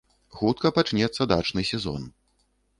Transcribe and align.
Хутка 0.37 0.71
пачнецца 0.77 1.29
дачны 1.35 1.61
сезон. 1.75 2.11